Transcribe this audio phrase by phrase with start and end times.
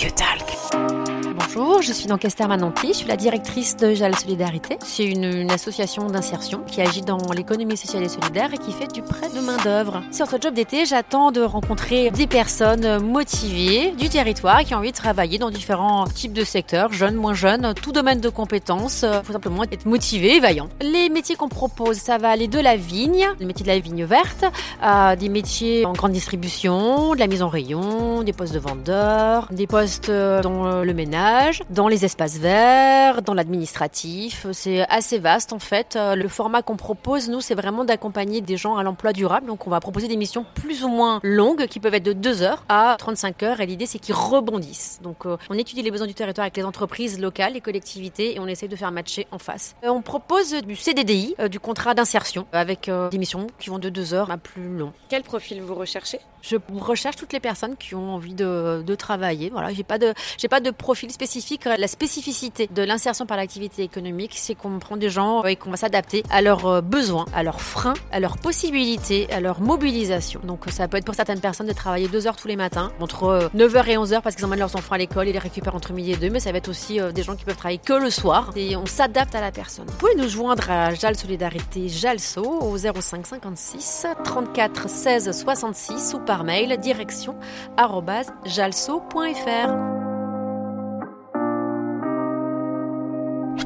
[0.00, 1.09] You talk.
[1.52, 4.78] Bonjour, je suis donc Esther Mananti, je suis la directrice de JAL Solidarité.
[4.84, 9.02] C'est une, association d'insertion qui agit dans l'économie sociale et solidaire et qui fait du
[9.02, 10.00] prêt de main-d'œuvre.
[10.12, 14.92] Sur ce job d'été, j'attends de rencontrer des personnes motivées du territoire qui ont envie
[14.92, 19.04] de travailler dans différents types de secteurs, jeunes, moins jeunes, tout domaine de compétences.
[19.24, 20.68] Faut simplement être motivé et vaillant.
[20.80, 24.04] Les métiers qu'on propose, ça va aller de la vigne, le métier de la vigne
[24.04, 24.44] verte,
[24.80, 29.48] à des métiers en grande distribution, de la mise en rayon, des postes de vendeurs,
[29.50, 31.39] des postes dans le ménage
[31.70, 34.46] dans les espaces verts, dans l'administratif.
[34.52, 35.96] C'est assez vaste en fait.
[35.96, 39.46] Le format qu'on propose, nous, c'est vraiment d'accompagner des gens à l'emploi durable.
[39.46, 42.42] Donc on va proposer des missions plus ou moins longues qui peuvent être de 2
[42.42, 43.60] heures à 35 heures.
[43.60, 45.00] Et l'idée, c'est qu'ils rebondissent.
[45.02, 48.40] Donc euh, on étudie les besoins du territoire avec les entreprises locales, les collectivités et
[48.40, 49.74] on essaie de faire matcher en face.
[49.84, 53.88] Euh, on propose du CDDI, euh, du contrat d'insertion, avec des missions qui vont de
[53.88, 54.92] 2 heures à plus long.
[55.08, 56.20] Quel profil vous recherchez?
[56.42, 59.50] Je recherche toutes les personnes qui ont envie de, de travailler.
[59.50, 61.29] Voilà, j'ai pas de, j'ai pas de profil spécifique
[61.64, 65.76] la spécificité de l'insertion par l'activité économique, c'est qu'on prend des gens et qu'on va
[65.76, 70.40] s'adapter à leurs euh, besoins, à leurs freins, à leurs possibilités, à leur mobilisation.
[70.44, 73.50] Donc ça peut être pour certaines personnes de travailler deux heures tous les matins, entre
[73.54, 75.92] 9h euh, et 11h parce qu'ils emmènent leurs enfants à l'école et les récupèrent entre
[75.92, 77.92] midi et deux, mais ça va être aussi euh, des gens qui peuvent travailler que
[77.92, 79.86] le soir et on s'adapte à la personne.
[79.86, 86.18] Vous pouvez nous joindre à JAL Solidarité JALSO au 05 56 34 16 66 ou
[86.20, 87.36] par mail direction
[88.46, 90.09] jalso.fr.